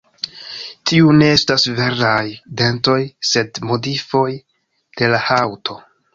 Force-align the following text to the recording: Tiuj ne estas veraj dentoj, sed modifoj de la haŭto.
Tiuj 0.91 1.11
ne 1.17 1.27
estas 1.33 1.65
veraj 1.79 2.23
dentoj, 2.63 2.97
sed 3.33 3.61
modifoj 3.73 4.27
de 4.41 5.13
la 5.15 5.23
haŭto. 5.29 5.81